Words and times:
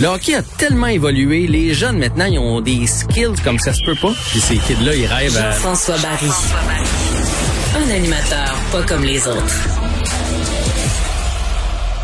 Le 0.00 0.06
hockey 0.06 0.34
a 0.34 0.42
tellement 0.42 0.86
évolué, 0.86 1.46
les 1.46 1.74
jeunes 1.74 1.98
maintenant, 1.98 2.24
ils 2.24 2.38
ont 2.38 2.60
des 2.60 2.86
skills 2.86 3.34
comme 3.44 3.58
ça 3.58 3.72
se 3.72 3.84
peut 3.84 3.94
pas. 3.94 4.12
Puis 4.30 4.40
ces 4.40 4.56
kids-là, 4.56 4.94
ils 4.94 5.06
rêvent 5.06 5.36
à... 5.36 5.52
Jean-François 5.52 5.96
Barry. 5.98 6.30
Un 7.76 7.90
animateur 7.90 8.54
pas 8.72 8.82
comme 8.84 9.04
les 9.04 9.28
autres. 9.28 9.68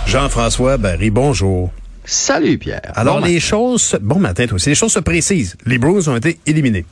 Jean-François 0.07 0.77
Barry, 0.77 1.11
bonjour. 1.11 1.71
Salut 2.05 2.59
Pierre. 2.59 2.93
Alors 2.95 3.21
les 3.21 3.41
choses, 3.41 3.97
bon 4.01 4.19
matin 4.19 4.47
toi 4.47 4.57
aussi, 4.57 4.69
les 4.69 4.75
choses 4.75 4.93
se 4.93 5.01
précisent. 5.01 5.57
Les 5.67 5.79
Bruins 5.79 6.07
ont 6.09 6.17
été 6.17 6.39
éliminés. 6.47 6.85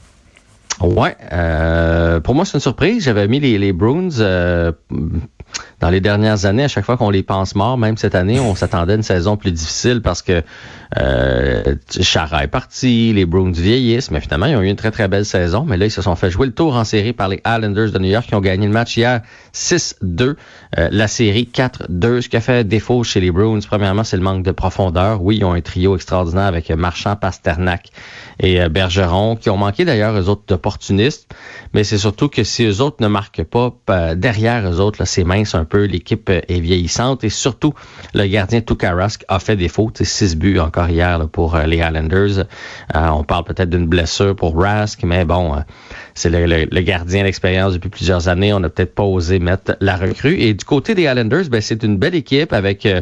Ouais, 0.80 1.16
euh, 1.32 2.20
pour 2.20 2.34
moi 2.34 2.44
c'est 2.44 2.54
une 2.54 2.60
surprise. 2.60 3.04
J'avais 3.04 3.28
mis 3.28 3.40
les, 3.40 3.58
les 3.58 3.72
Bruins 3.72 4.08
euh, 4.20 4.72
dans 5.86 5.90
les 5.90 6.00
dernières 6.00 6.46
années, 6.46 6.64
à 6.64 6.68
chaque 6.68 6.84
fois 6.84 6.96
qu'on 6.96 7.10
les 7.10 7.22
pense 7.22 7.54
morts, 7.54 7.78
même 7.78 7.96
cette 7.96 8.16
année, 8.16 8.40
on 8.40 8.56
s'attendait 8.56 8.94
à 8.94 8.96
une 8.96 9.04
saison 9.04 9.36
plus 9.36 9.52
difficile 9.52 10.02
parce 10.02 10.20
que 10.20 10.42
euh, 10.98 11.76
Chara 12.00 12.42
est 12.42 12.48
parti, 12.48 13.12
les 13.12 13.24
Bruins 13.24 13.52
vieillissent, 13.52 14.10
mais 14.10 14.20
finalement, 14.20 14.46
ils 14.46 14.56
ont 14.56 14.62
eu 14.62 14.68
une 14.68 14.74
très, 14.74 14.90
très 14.90 15.06
belle 15.06 15.24
saison. 15.24 15.64
Mais 15.64 15.76
là, 15.76 15.86
ils 15.86 15.90
se 15.92 16.02
sont 16.02 16.16
fait 16.16 16.28
jouer 16.28 16.48
le 16.48 16.52
tour 16.52 16.74
en 16.74 16.82
série 16.82 17.12
par 17.12 17.28
les 17.28 17.40
Islanders 17.46 17.92
de 17.92 17.98
New 18.00 18.08
York 18.08 18.26
qui 18.26 18.34
ont 18.34 18.40
gagné 18.40 18.66
le 18.66 18.72
match 18.72 18.96
hier 18.96 19.20
6-2. 19.54 20.34
Euh, 20.76 20.88
la 20.90 21.06
série 21.06 21.48
4-2. 21.54 22.20
Ce 22.20 22.28
qui 22.28 22.36
a 22.36 22.40
fait 22.40 22.66
défaut 22.66 23.04
chez 23.04 23.20
les 23.20 23.30
Bruins, 23.30 23.60
premièrement, 23.64 24.02
c'est 24.02 24.16
le 24.16 24.24
manque 24.24 24.42
de 24.42 24.50
profondeur. 24.50 25.22
Oui, 25.22 25.36
ils 25.36 25.44
ont 25.44 25.52
un 25.52 25.60
trio 25.60 25.94
extraordinaire 25.94 26.46
avec 26.46 26.68
Marchand, 26.70 27.14
Pasternak 27.14 27.90
et 28.40 28.60
euh, 28.60 28.68
Bergeron, 28.68 29.36
qui 29.36 29.50
ont 29.50 29.56
manqué 29.56 29.84
d'ailleurs 29.84 30.18
eux 30.18 30.28
autres 30.28 30.42
d'opportunistes. 30.48 31.32
Mais 31.74 31.84
c'est 31.84 31.98
surtout 31.98 32.28
que 32.28 32.42
si 32.42 32.64
eux 32.64 32.80
autres 32.80 32.96
ne 33.00 33.08
marquent 33.08 33.44
pas, 33.44 33.72
euh, 33.90 34.14
derrière 34.16 34.68
eux 34.68 34.80
autres, 34.80 35.04
c'est 35.04 35.22
mince 35.22 35.54
un 35.54 35.64
peu. 35.64 35.75
L'équipe 35.84 36.30
est 36.30 36.60
vieillissante 36.60 37.24
et 37.24 37.28
surtout, 37.28 37.74
le 38.14 38.26
gardien 38.26 38.60
Tukarask 38.60 39.24
a 39.28 39.38
fait 39.38 39.56
défaut. 39.56 39.90
Six 40.00 40.36
buts 40.36 40.58
encore 40.58 40.88
hier 40.88 41.28
pour 41.28 41.56
les 41.56 41.76
Islanders. 41.78 42.46
on 42.94 43.24
parle 43.24 43.44
peut-être 43.44 43.70
d'une 43.70 43.86
blessure 43.86 44.34
pour 44.36 44.56
Rask, 44.56 45.02
mais 45.04 45.24
bon, 45.24 45.56
c'est 46.14 46.30
le, 46.30 46.80
gardien 46.80 47.24
d'expérience 47.24 47.74
depuis 47.74 47.90
plusieurs 47.90 48.28
années. 48.28 48.52
On 48.52 48.60
n'a 48.60 48.68
peut-être 48.68 48.94
pas 48.94 49.02
osé 49.02 49.38
mettre 49.38 49.76
la 49.80 49.96
recrue. 49.96 50.40
Et 50.40 50.54
du 50.54 50.64
côté 50.64 50.94
des 50.94 51.02
Islanders, 51.02 51.48
ben, 51.50 51.60
c'est 51.60 51.82
une 51.82 51.98
belle 51.98 52.14
équipe 52.14 52.52
avec, 52.52 52.86
euh, 52.86 53.00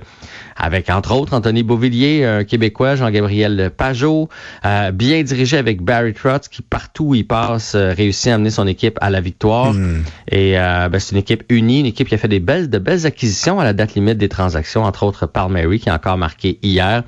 avec 0.57 0.91
entre 0.91 1.13
autres 1.13 1.35
Anthony 1.35 1.63
Beauvillier, 1.63 2.25
un 2.25 2.45
Québécois, 2.45 2.97
Jean-Gabriel 2.97 3.71
Pajot, 3.77 4.29
euh, 4.65 4.91
bien 4.91 5.23
dirigé 5.23 5.57
avec 5.57 5.83
Barry 5.83 6.13
Trotz 6.13 6.49
qui 6.49 6.63
partout 6.63 7.05
où 7.05 7.15
il 7.15 7.27
passe 7.27 7.75
euh, 7.75 7.93
réussit 7.93 8.29
à 8.29 8.35
amener 8.35 8.51
son 8.51 8.67
équipe 8.67 8.99
à 9.01 9.11
la 9.11 9.21
victoire. 9.21 9.73
Hmm. 9.73 10.03
Et 10.31 10.53
ben, 10.55 10.99
c'est 10.99 11.13
une 11.13 11.19
équipe 11.19 11.45
unie, 11.49 11.81
une 11.81 11.87
équipe 11.87 12.09
qui 12.09 12.15
a 12.15 12.19
fait 12.19 12.29
des 12.29 12.41
belles, 12.41 12.71
de 12.71 12.79
belles 12.79 13.07
acquisitions 13.07 13.61
à 13.61 13.65
la 13.65 13.73
date 13.73 13.95
limite 13.95 14.19
des 14.19 14.29
transactions, 14.29 14.85
entre 14.85 15.05
autres 15.05 15.27
Palmieri 15.27 15.79
qui 15.81 15.91
a 15.91 15.95
encore 15.95 16.17
marqué 16.17 16.59
hier 16.63 17.05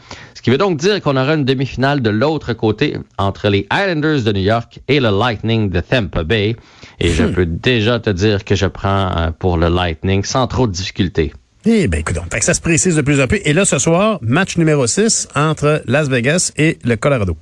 qui 0.47 0.51
veut 0.51 0.59
donc 0.59 0.77
dire 0.79 1.03
qu'on 1.03 1.17
aura 1.17 1.35
une 1.35 1.45
demi-finale 1.45 2.03
de 2.03 2.09
l'autre 2.09 2.53
côté 2.53 2.99
entre 3.19 3.49
les 3.49 3.67
Islanders 3.73 4.23
de 4.23 4.31
New 4.31 4.43
York 4.43 4.79
et 4.87 5.01
le 5.01 5.11
Lightning 5.11 5.71
de 5.71 5.81
Tampa 5.81 6.23
Bay. 6.23 6.55
Et 7.01 7.09
je 7.09 7.25
hmm. 7.25 7.33
peux 7.33 7.47
déjà 7.47 7.99
te 7.99 8.11
dire 8.11 8.45
que 8.45 8.55
je 8.55 8.67
prends 8.67 9.11
euh, 9.17 9.31
pour 9.37 9.57
le 9.57 9.69
Lightning 9.69 10.23
sans 10.23 10.47
trop 10.47 10.69
de 10.69 10.73
difficultés. 10.73 11.33
Eh 11.69 11.89
bien, 11.89 11.99
écoute, 11.99 12.17
ça 12.43 12.55
se 12.55 12.61
précise 12.61 12.95
de 12.95 13.03
plus 13.03 13.21
en 13.21 13.27
plus. 13.27 13.41
Et 13.45 13.53
là, 13.53 13.65
ce 13.65 13.81
soir, 13.81 14.21
match 14.23 14.57
numéro 14.57 14.87
6 14.87 15.27
entre 15.35 15.83
Las 15.87 16.09
Vegas 16.09 16.53
et 16.57 16.79
le 16.85 16.95
Colorado. 16.95 17.37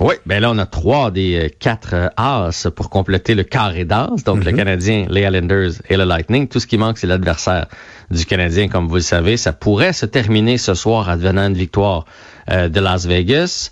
Oui, 0.00 0.16
ben 0.26 0.40
là, 0.40 0.50
on 0.50 0.58
a 0.58 0.66
trois 0.66 1.12
des 1.12 1.36
euh, 1.36 1.48
quatre 1.56 1.94
euh, 1.94 2.08
As 2.16 2.66
pour 2.74 2.90
compléter 2.90 3.36
le 3.36 3.44
carré 3.44 3.84
d'As. 3.84 4.24
Donc, 4.24 4.44
le 4.44 4.50
mhm. 4.50 4.56
Canadien, 4.56 5.06
les 5.08 5.22
Islanders 5.22 5.70
et 5.88 5.96
le 5.96 6.02
Lightning. 6.02 6.48
Tout 6.48 6.58
ce 6.58 6.66
qui 6.66 6.78
manque, 6.78 6.98
c'est 6.98 7.06
l'adversaire 7.06 7.66
du 8.10 8.24
Canadien, 8.24 8.66
comme 8.66 8.88
vous 8.88 8.96
le 8.96 9.02
savez. 9.02 9.36
Ça 9.36 9.52
pourrait 9.52 9.92
se 9.92 10.06
terminer 10.06 10.58
ce 10.58 10.74
soir 10.74 11.08
advenant 11.08 11.46
une 11.46 11.54
victoire 11.54 12.06
de 12.50 12.80
Las 12.80 13.06
Vegas. 13.06 13.70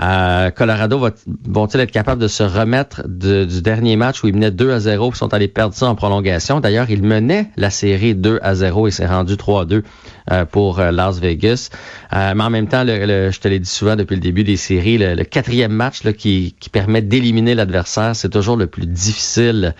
Euh, 0.00 0.50
Colorado 0.50 1.08
vont-ils 1.48 1.80
être 1.80 1.90
capables 1.90 2.20
de 2.20 2.28
se 2.28 2.42
remettre 2.42 3.02
du 3.08 3.62
dernier 3.62 3.96
match 3.96 4.22
où 4.22 4.28
ils 4.28 4.34
menaient 4.34 4.50
2 4.50 4.72
à 4.72 4.80
0 4.80 5.12
et 5.12 5.16
sont 5.16 5.34
allés 5.34 5.48
perdre 5.48 5.74
ça 5.74 5.86
en 5.86 5.94
prolongation? 5.94 6.60
D'ailleurs, 6.60 6.90
ils 6.90 7.02
menaient 7.02 7.50
la 7.56 7.70
série 7.70 8.14
2 8.14 8.38
à 8.42 8.54
0 8.54 8.88
et 8.88 8.90
s'est 8.90 9.06
rendu 9.06 9.36
3 9.36 9.62
à 9.62 9.64
2 9.64 9.82
euh, 10.30 10.44
pour 10.44 10.80
Las 10.80 11.18
Vegas. 11.18 11.70
mais 12.12 12.42
en 12.42 12.50
même 12.50 12.68
temps, 12.68 12.84
le, 12.84 13.30
je 13.30 13.40
te 13.40 13.48
l'ai 13.48 13.58
dit 13.58 13.68
souvent 13.68 13.96
depuis 13.96 14.14
le 14.14 14.20
début 14.20 14.44
des 14.44 14.56
séries, 14.56 14.98
le, 14.98 15.24
quatrième 15.24 15.72
match 15.72 16.04
là, 16.04 16.12
qui, 16.12 16.54
qui 16.60 16.70
permet 16.70 17.02
d'éliminer 17.02 17.54
l'adversaire, 17.54 18.14
c'est 18.14 18.28
toujours 18.28 18.56
le 18.56 18.66
plus 18.66 18.86
difficile 18.86 19.74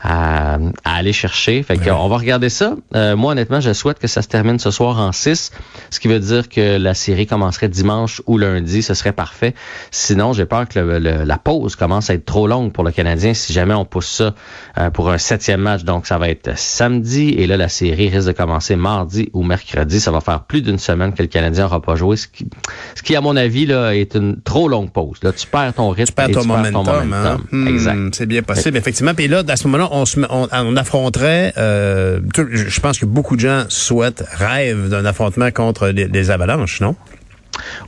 à, 0.00 0.58
aller 0.84 1.12
chercher. 1.12 1.62
Fait 1.62 1.76
qu'on 1.76 2.08
va 2.08 2.16
regarder 2.16 2.48
ça. 2.48 2.76
moi, 2.92 3.32
honnêtement, 3.32 3.60
je 3.60 3.72
souhaite 3.72 3.98
que 3.98 4.06
ça 4.06 4.22
se 4.22 4.28
termine 4.28 4.58
ce 4.58 4.70
soir 4.70 4.98
en 5.00 5.12
6, 5.12 5.50
ce 5.90 6.00
qui 6.00 6.08
veut 6.08 6.20
dire 6.20 6.48
que 6.48 6.78
la 6.78 6.94
série 6.94 7.26
commencerait 7.26 7.68
dimanche 7.68 7.95
ou 8.26 8.38
lundi, 8.38 8.82
ce 8.82 8.94
serait 8.94 9.12
parfait. 9.12 9.54
Sinon, 9.90 10.32
j'ai 10.32 10.46
peur 10.46 10.68
que 10.68 10.78
la 10.78 11.38
pause 11.38 11.76
commence 11.76 12.10
à 12.10 12.14
être 12.14 12.24
trop 12.24 12.46
longue 12.46 12.72
pour 12.72 12.84
le 12.84 12.92
Canadien 12.92 13.34
si 13.34 13.52
jamais 13.52 13.74
on 13.74 13.84
pousse 13.84 14.08
ça 14.08 14.34
euh, 14.78 14.90
pour 14.90 15.10
un 15.10 15.18
septième 15.18 15.60
match. 15.60 15.84
Donc, 15.84 16.06
ça 16.06 16.18
va 16.18 16.28
être 16.28 16.56
samedi 16.58 17.30
et 17.30 17.46
là, 17.46 17.56
la 17.56 17.68
série 17.68 18.08
risque 18.08 18.28
de 18.28 18.32
commencer 18.32 18.76
mardi 18.76 19.30
ou 19.32 19.42
mercredi. 19.42 20.00
Ça 20.00 20.10
va 20.10 20.20
faire 20.20 20.42
plus 20.44 20.62
d'une 20.62 20.78
semaine 20.78 21.12
que 21.12 21.22
le 21.22 21.28
Canadien 21.28 21.64
n'aura 21.64 21.80
pas 21.80 21.96
joué, 21.96 22.16
ce 22.16 22.26
qui, 22.26 22.46
ce 22.94 23.02
qui, 23.02 23.16
à 23.16 23.20
mon 23.20 23.36
avis, 23.36 23.66
là, 23.66 23.94
est 23.94 24.14
une 24.14 24.40
trop 24.42 24.68
longue 24.68 24.90
pause. 24.90 25.18
Là, 25.22 25.32
tu 25.32 25.46
perds 25.46 25.74
ton 25.74 25.90
rythme. 25.90 26.06
Tu 26.06 26.12
perds 26.12 26.30
ton, 26.30 26.44
momentum, 26.44 27.12
hein? 27.12 27.38
hmm, 27.50 27.68
exact. 27.68 27.98
C'est 28.12 28.26
bien 28.26 28.42
possible, 28.42 28.76
effectivement. 28.76 29.14
Puis 29.14 29.28
là, 29.28 29.42
à 29.46 29.56
ce 29.56 29.66
moment-là, 29.68 29.88
on, 29.92 30.04
se, 30.04 30.20
on, 30.28 30.76
affronterait, 30.76 31.52
euh, 31.56 32.20
je 32.34 32.80
pense 32.80 32.98
que 32.98 33.06
beaucoup 33.06 33.36
de 33.36 33.40
gens 33.40 33.64
souhaitent, 33.68 34.24
rêvent 34.32 34.88
d'un 34.88 35.04
affrontement 35.04 35.50
contre 35.50 35.88
les 35.88 36.30
avalanches, 36.30 36.80
non? 36.80 36.96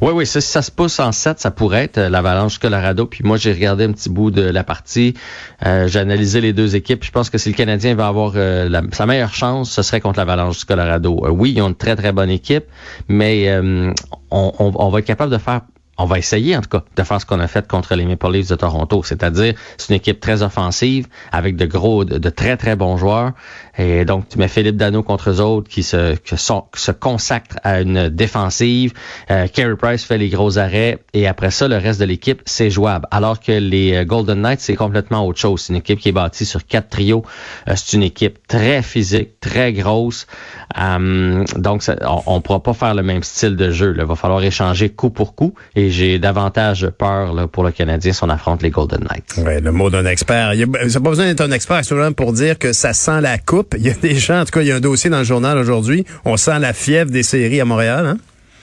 Oui, 0.00 0.12
oui, 0.14 0.26
ça, 0.26 0.40
si 0.40 0.48
ça 0.48 0.62
se 0.62 0.70
pousse 0.70 0.98
en 1.00 1.12
7, 1.12 1.40
ça 1.40 1.50
pourrait 1.50 1.84
être 1.84 1.98
euh, 1.98 2.08
l'Avalanche 2.08 2.58
Colorado. 2.58 3.06
Puis 3.06 3.24
moi, 3.24 3.36
j'ai 3.36 3.52
regardé 3.52 3.84
un 3.84 3.92
petit 3.92 4.08
bout 4.08 4.30
de 4.30 4.42
la 4.42 4.64
partie. 4.64 5.14
Euh, 5.66 5.88
j'ai 5.88 5.98
analysé 5.98 6.40
les 6.40 6.52
deux 6.52 6.76
équipes. 6.76 7.04
Je 7.04 7.10
pense 7.10 7.30
que 7.30 7.38
si 7.38 7.50
le 7.50 7.54
Canadien 7.54 7.94
va 7.94 8.06
avoir 8.06 8.32
euh, 8.36 8.80
sa 8.92 9.06
meilleure 9.06 9.34
chance, 9.34 9.70
ce 9.70 9.82
serait 9.82 10.00
contre 10.00 10.18
l'Avalanche 10.18 10.64
Colorado. 10.64 11.26
oui, 11.30 11.52
ils 11.56 11.62
ont 11.62 11.68
une 11.68 11.74
très, 11.74 11.96
très 11.96 12.12
bonne 12.12 12.30
équipe, 12.30 12.64
mais 13.08 13.48
on, 14.30 14.52
on, 14.74 14.88
va 14.88 14.98
être 14.98 15.04
capable 15.04 15.32
de 15.32 15.38
faire 15.38 15.62
on 15.98 16.06
va 16.06 16.18
essayer 16.18 16.56
en 16.56 16.60
tout 16.60 16.68
cas 16.68 16.84
de 16.96 17.02
faire 17.02 17.20
ce 17.20 17.26
qu'on 17.26 17.40
a 17.40 17.48
fait 17.48 17.66
contre 17.66 17.94
les 17.94 18.04
Maple 18.04 18.32
Leafs 18.32 18.48
de 18.48 18.54
Toronto, 18.54 19.02
c'est-à-dire 19.02 19.54
c'est 19.76 19.88
une 19.90 19.96
équipe 19.96 20.20
très 20.20 20.42
offensive 20.42 21.06
avec 21.32 21.56
de 21.56 21.66
gros, 21.66 22.04
de, 22.04 22.30
très 22.30 22.56
très 22.56 22.76
bons 22.76 22.96
joueurs. 22.96 23.32
Et 23.76 24.04
donc 24.04 24.28
tu 24.28 24.38
mets 24.38 24.48
Philippe 24.48 24.76
Dano 24.76 25.02
contre 25.02 25.30
eux 25.30 25.40
autres 25.40 25.68
qui 25.68 25.82
se 25.82 26.14
qui 26.14 26.36
se 26.36 26.90
consacrent 26.92 27.56
à 27.62 27.80
une 27.80 28.08
défensive. 28.08 28.92
Euh, 29.30 29.46
Carey 29.48 29.76
Price 29.76 30.04
fait 30.04 30.18
les 30.18 30.28
gros 30.28 30.58
arrêts 30.58 30.98
et 31.12 31.26
après 31.26 31.50
ça 31.50 31.68
le 31.68 31.76
reste 31.76 32.00
de 32.00 32.04
l'équipe 32.04 32.42
c'est 32.46 32.70
jouable. 32.70 33.06
Alors 33.10 33.40
que 33.40 33.52
les 33.52 33.94
euh, 33.94 34.04
Golden 34.04 34.40
Knights 34.40 34.60
c'est 34.60 34.76
complètement 34.76 35.26
autre 35.26 35.38
chose. 35.38 35.62
C'est 35.62 35.72
une 35.72 35.78
équipe 35.78 35.98
qui 35.98 36.08
est 36.08 36.12
bâtie 36.12 36.46
sur 36.46 36.64
quatre 36.66 36.88
trios. 36.88 37.24
Euh, 37.68 37.72
c'est 37.76 37.96
une 37.96 38.02
équipe 38.02 38.46
très 38.46 38.82
physique, 38.82 39.40
très 39.40 39.72
grosse. 39.72 40.26
Euh, 40.78 41.44
donc 41.56 41.82
on, 42.26 42.36
ne 42.36 42.40
pourra 42.40 42.62
pas 42.62 42.74
faire 42.74 42.94
le 42.94 43.02
même 43.02 43.22
style 43.22 43.56
de 43.56 43.70
jeu. 43.70 43.94
Il 43.96 44.04
va 44.04 44.14
falloir 44.14 44.42
échanger 44.42 44.90
coup 44.90 45.10
pour 45.10 45.34
coup 45.34 45.54
j'ai 45.90 46.18
davantage 46.18 46.88
peur 46.96 47.48
pour 47.48 47.64
le 47.64 47.70
Canadien 47.70 48.12
si 48.12 48.24
on 48.24 48.28
affronte 48.28 48.62
les 48.62 48.70
Golden 48.70 49.00
Knights. 49.00 49.44
Ouais, 49.44 49.60
le 49.60 49.72
mot 49.72 49.90
d'un 49.90 50.06
expert. 50.06 50.54
Il 50.54 50.58
n'y 50.58 50.64
a 50.64 51.00
pas 51.00 51.10
besoin 51.10 51.26
d'être 51.26 51.40
un 51.40 51.50
expert 51.50 51.82
pour 52.16 52.32
dire 52.32 52.58
que 52.58 52.72
ça 52.72 52.92
sent 52.92 53.20
la 53.20 53.38
coupe. 53.38 53.74
Il 53.78 53.86
y 53.86 53.90
a 53.90 53.94
des 53.94 54.16
gens, 54.16 54.40
en 54.40 54.44
tout 54.44 54.52
cas, 54.52 54.62
il 54.62 54.68
y 54.68 54.72
a 54.72 54.76
un 54.76 54.80
dossier 54.80 55.10
dans 55.10 55.18
le 55.18 55.24
journal 55.24 55.58
aujourd'hui. 55.58 56.04
On 56.24 56.36
sent 56.36 56.58
la 56.58 56.72
fièvre 56.72 57.10
des 57.10 57.22
séries 57.22 57.60
à 57.60 57.64
Montréal. 57.64 58.06
Hein? 58.06 58.18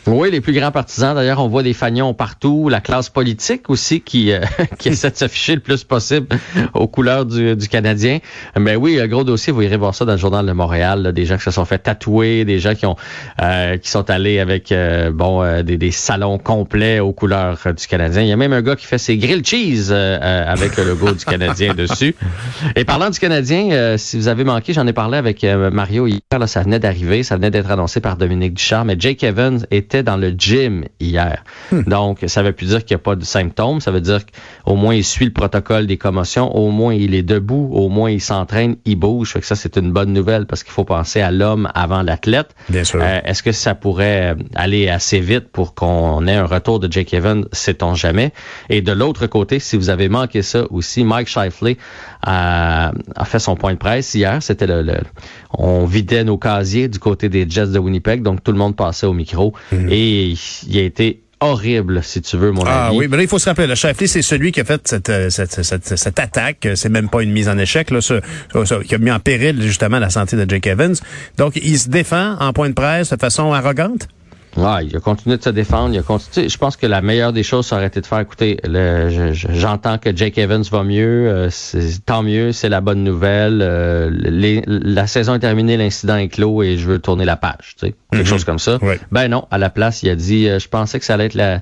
Oui, 0.08 0.30
les 0.30 0.40
plus 0.40 0.54
grands 0.54 0.72
partisans. 0.72 1.16
D'ailleurs, 1.16 1.40
on 1.40 1.48
voit 1.48 1.64
des 1.64 1.74
fagnons 1.74 2.14
partout. 2.14 2.70
La 2.70 2.80
classe 2.80 3.10
politique 3.10 3.72
aussi 3.72 4.02
qui, 4.02 4.32
euh, 4.32 4.40
qui 4.78 4.90
essaie 4.90 5.10
de 5.10 5.16
s'afficher 5.16 5.56
le 5.56 5.62
plus 5.62 5.84
possible 5.84 6.28
aux 6.76 6.88
couleurs 6.88 7.26
du, 7.26 7.56
du 7.56 7.68
Canadien. 7.68 8.20
Mais 8.60 8.76
oui, 8.76 9.00
un 9.00 9.08
gros 9.08 9.24
dossier, 9.24 9.52
vous 9.52 9.64
irez 9.64 9.78
voir 9.78 9.96
ça 9.96 10.06
dans 10.06 10.12
le 10.12 10.20
journal 10.20 10.46
de 10.46 10.52
Montréal. 10.52 11.12
des 11.12 11.26
gens 11.26 11.38
qui 11.38 11.44
se 11.44 11.52
sont 11.52 11.66
fait 11.66 11.80
tatouer, 11.80 12.46
des 12.46 12.60
gens 12.60 12.76
qui 12.76 12.86
ont 12.86 12.96
euh, 13.42 13.78
qui 13.78 13.90
sont 13.90 14.08
allés 14.12 14.40
avec 14.40 14.72
euh, 14.72 15.10
bon 15.12 15.44
des, 15.64 15.78
des, 15.78 15.92
salons 15.92 16.38
complets 16.38 17.00
aux 17.00 17.14
couleurs 17.14 17.58
du 17.76 17.88
Canadien. 17.88 18.22
Il 18.22 18.28
y 18.28 18.32
a 18.32 18.38
même 18.38 18.54
un 18.54 18.62
gars 18.62 18.76
qui 18.76 18.86
fait 18.86 19.00
ses 19.00 19.18
grilled 19.18 19.46
cheese 19.46 19.92
avec 19.92 20.78
le 20.78 20.84
logo 20.84 21.14
du 21.14 21.26
Canadien 21.26 21.74
dessus. 21.78 22.16
Et 22.76 22.86
parlant 22.86 23.10
du 23.10 23.20
Canadien, 23.20 23.98
si 23.98 24.18
vous 24.18 24.28
avez 24.28 24.44
manqué, 24.44 24.74
j'en 24.74 24.86
ai 24.86 24.94
parlé 24.94 25.18
avec 25.18 25.44
Mario 25.44 26.06
hier. 26.06 26.20
Là, 26.38 26.48
ça 26.48 26.62
venait 26.62 26.80
d'arriver, 26.80 27.24
ça 27.24 27.38
venait 27.38 27.52
d'être 27.52 27.72
annoncé 27.72 28.02
par 28.02 28.18
Dominique 28.18 28.54
Ducharme. 28.54 28.88
Mais 28.88 28.96
Jake 29.00 29.24
Evans 29.24 29.66
était 29.72 29.95
dans 30.04 30.18
le 30.18 30.30
gym 30.30 30.86
hier. 31.00 31.44
Hmm. 31.72 31.84
Donc, 31.84 32.20
ça 32.28 32.44
veut 32.44 32.54
plus 32.54 32.68
dire 32.68 32.84
qu'il 32.84 32.96
n'y 32.96 33.02
a 33.02 33.04
pas 33.04 33.16
de 33.16 33.24
symptômes. 33.24 33.80
Ça 33.82 33.92
veut 33.92 34.02
dire 34.02 34.22
qu'au 34.66 34.76
moins, 34.76 34.96
il 34.96 35.04
suit 35.04 35.26
le 35.26 35.34
protocole 35.34 35.88
des 35.88 35.98
commotions. 35.98 36.56
Au 36.56 36.72
moins, 36.72 36.94
il 36.94 37.14
est 37.14 37.24
debout. 37.24 37.70
Au 37.74 37.90
moins, 37.90 38.10
il 38.12 38.22
s'entraîne. 38.22 38.76
Il 38.86 38.96
bouge. 38.96 39.32
Fait 39.32 39.40
que 39.40 39.46
ça, 39.46 39.56
c'est 39.56 39.78
une 39.78 39.92
bonne 39.92 40.14
nouvelle 40.14 40.46
parce 40.46 40.64
qu'il 40.64 40.74
faut 40.74 40.86
penser 40.86 41.22
à 41.22 41.32
l'homme 41.32 41.70
avant 41.74 42.02
l'athlète. 42.02 42.56
Bien 42.70 42.84
sûr. 42.84 43.00
Euh, 43.02 43.20
est-ce 43.24 43.44
que 43.44 43.52
ça 43.52 43.76
pourrait 43.76 44.36
aller 44.56 44.90
assez 44.90 45.20
vite 45.20 45.50
pour 45.52 45.76
qu'on 45.76 46.26
ait 46.28 46.36
un 46.36 46.46
retour 46.46 46.80
de 46.80 46.92
Jake 46.92 47.14
Evans? 47.14 47.46
Sait-on 47.52 47.96
jamais. 47.96 48.32
Et 48.70 48.82
de 48.82 48.92
l'autre 48.92 49.28
côté, 49.28 49.60
si 49.60 49.78
vous 49.78 49.90
avez 49.90 50.10
manqué 50.10 50.42
ça 50.42 50.64
aussi, 50.72 51.04
Mike 51.04 51.28
Shifley 51.28 51.78
a, 52.22 52.92
a 53.16 53.26
fait 53.26 53.40
son 53.40 53.56
point 53.56 53.74
de 53.74 53.78
presse 53.78 54.14
hier. 54.14 54.42
C'était 54.42 54.68
le, 54.68 54.86
on 55.52 55.86
vidait 55.86 56.24
nos 56.24 56.38
casiers 56.38 56.88
du 56.88 57.00
côté 57.00 57.30
des 57.30 57.50
Jets 57.50 57.68
de 57.68 57.80
Winnipeg, 57.80 58.22
donc 58.22 58.44
tout 58.44 58.52
le 58.52 58.58
monde 58.58 58.76
passait 58.76 59.06
au 59.06 59.14
micro. 59.14 59.54
Hmm. 59.86 59.90
Et 59.92 60.34
il 60.68 60.78
a 60.78 60.82
été 60.82 61.22
horrible, 61.40 62.02
si 62.04 62.22
tu 62.22 62.38
veux, 62.38 62.52
mon 62.52 62.64
ah, 62.66 62.88
avis. 62.88 62.98
oui, 62.98 63.08
mais 63.10 63.18
là, 63.18 63.24
il 63.24 63.30
faut 63.30 63.40
se 63.40 63.48
rappeler, 63.50 63.68
le 63.68 63.76
Shifley, 63.76 64.08
c'est 64.08 64.22
celui 64.22 64.52
qui 64.52 64.62
a 64.62 64.66
fait 64.66 64.82
cette, 64.88 65.10
euh, 65.10 65.30
cette, 65.30 65.64
cette, 65.64 65.98
cette 65.98 66.20
attaque. 66.20 66.68
C'est 66.76 66.90
même 66.90 67.10
pas 67.10 67.22
une 67.22 67.32
mise 67.32 67.50
en 67.50 67.58
échec, 67.58 67.92
là, 67.92 68.02
ça, 68.02 68.16
ça, 68.66 68.80
qui 68.84 68.96
a 68.96 68.98
mis 68.98 69.12
en 69.12 69.20
péril, 69.20 69.62
justement, 69.62 70.00
la 70.00 70.10
santé 70.10 70.38
de 70.38 70.50
Jake 70.50 70.68
Evans. 70.68 70.96
Donc, 71.38 71.56
il 71.56 71.78
se 71.78 71.90
défend 71.90 72.36
en 72.40 72.54
point 72.54 72.70
de 72.70 72.74
presse 72.74 73.10
de 73.10 73.18
façon 73.18 73.54
arrogante? 73.54 74.08
Ouais, 74.58 74.86
il 74.86 74.96
a 74.96 75.00
continué 75.00 75.38
de 75.38 75.44
se 75.44 75.50
défendre. 75.50 75.94
Il 75.94 76.00
a 76.00 76.02
continué. 76.02 76.48
Je 76.48 76.58
pense 76.58 76.78
que 76.78 76.88
la 76.88 77.02
meilleure 77.02 77.34
des 77.34 77.44
choses, 77.44 77.66
ça 77.66 77.76
aurait 77.76 77.88
été 77.88 78.02
de 78.02 78.06
faire, 78.06 78.20
écoutez, 78.20 78.60
j'entends 79.32 79.98
que 79.98 80.16
Jake 80.16 80.38
Evans 80.38 80.64
va 80.72 80.84
mieux, 80.84 81.28
euh, 81.30 81.50
tant 82.06 82.24
mieux, 82.24 82.52
c'est 82.52 82.70
la 82.70 82.82
bonne 82.82 83.04
nouvelle. 83.04 83.60
Euh, 83.62 84.10
la 84.66 85.08
saison 85.08 85.36
est 85.36 85.40
terminée, 85.40 85.78
l'incident 85.78 86.16
est 86.18 86.30
clos 86.30 86.64
et 86.64 86.78
je 86.78 86.88
veux 86.88 87.00
tourner 87.00 87.26
la 87.26 87.36
page, 87.36 87.76
tu 87.78 87.88
sais, 87.88 87.96
quelque 88.12 88.24
mhm. 88.24 88.26
chose 88.26 88.46
comme 88.46 88.60
ça. 88.60 88.80
Ben 89.12 89.28
non, 89.28 89.46
à 89.52 89.58
la 89.58 89.70
place, 89.70 90.04
il 90.04 90.10
a 90.10 90.16
dit, 90.16 90.48
euh, 90.48 90.60
je 90.60 90.68
pensais 90.68 91.00
que 91.00 91.06
ça 91.06 91.16
allait 91.16 91.26
être 91.26 91.36
la, 91.36 91.62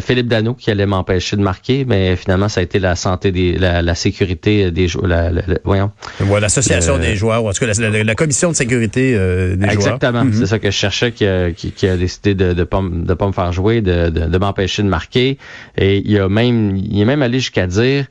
Philippe 0.00 0.28
Dano 0.28 0.54
qui 0.54 0.70
allait 0.70 0.86
m'empêcher 0.86 1.36
de 1.36 1.42
marquer, 1.42 1.84
mais 1.86 2.16
finalement, 2.16 2.48
ça 2.48 2.60
a 2.60 2.62
été 2.62 2.78
la 2.78 2.96
santé 2.96 3.30
des, 3.30 3.56
la, 3.58 3.94
sécurité 3.94 4.70
des 4.70 4.88
joueurs. 4.88 5.32
voyons. 5.64 5.92
l'association 6.40 6.98
des 6.98 7.14
joueurs, 7.14 7.44
ou 7.44 7.48
en 7.48 7.52
tout 7.52 7.64
cas 7.64 7.72
la, 7.72 8.14
commission 8.14 8.50
de 8.50 8.56
sécurité 8.56 9.12
des 9.12 9.56
joueurs. 9.56 9.70
Exactement, 9.70 10.24
mhm. 10.24 10.34
c'est 10.34 10.46
ça 10.46 10.58
que 10.58 10.70
je 10.70 10.76
cherchais 10.76 11.12
qui 11.12 11.26
a, 11.26 11.50
qui 11.52 11.86
a 11.86 11.96
décidé 11.96 12.31
de 12.34 12.52
de 12.52 12.64
pas 12.64 12.82
de 12.82 13.14
pas 13.14 13.26
me 13.26 13.32
faire 13.32 13.52
jouer, 13.52 13.80
de, 13.80 14.08
de, 14.08 14.38
m'empêcher 14.38 14.82
de 14.82 14.88
marquer. 14.88 15.38
Et 15.76 16.02
il 16.04 16.18
a 16.18 16.28
même 16.28 16.76
il 16.76 17.00
est 17.00 17.04
même 17.04 17.22
allé 17.22 17.38
jusqu'à 17.38 17.66
dire 17.66 18.06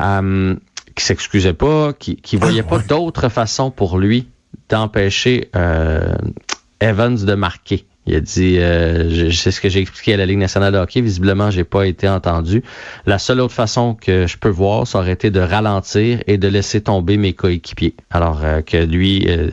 euh, 0.00 0.54
qu'il 0.94 1.04
s'excusait 1.04 1.52
pas, 1.52 1.92
qu'il 1.92 2.18
ne 2.32 2.38
voyait 2.38 2.64
ah, 2.64 2.68
pas 2.68 2.78
d'autre 2.78 3.28
façon 3.28 3.70
pour 3.70 3.98
lui 3.98 4.28
d'empêcher 4.68 5.50
euh, 5.54 6.14
Evans 6.80 7.16
de 7.16 7.34
marquer. 7.34 7.86
Il 8.06 8.14
a 8.14 8.20
dit, 8.20 8.58
euh, 8.58 9.10
je, 9.10 9.30
sais 9.30 9.50
ce 9.50 9.60
que 9.60 9.68
j'ai 9.68 9.80
expliqué 9.80 10.14
à 10.14 10.16
la 10.16 10.26
Ligue 10.26 10.38
nationale 10.38 10.72
de 10.72 10.78
hockey. 10.78 11.00
Visiblement, 11.00 11.50
j'ai 11.50 11.64
pas 11.64 11.86
été 11.86 12.08
entendu. 12.08 12.62
La 13.04 13.18
seule 13.18 13.40
autre 13.40 13.52
façon 13.52 13.94
que 13.94 14.26
je 14.26 14.36
peux 14.36 14.48
voir, 14.48 14.86
ça 14.86 14.98
aurait 14.98 15.12
été 15.12 15.30
de 15.30 15.40
ralentir 15.40 16.20
et 16.26 16.38
de 16.38 16.46
laisser 16.46 16.80
tomber 16.80 17.16
mes 17.16 17.32
coéquipiers. 17.32 17.94
Alors 18.10 18.44
euh, 18.44 18.62
que 18.62 18.76
lui 18.76 19.26
euh, 19.28 19.50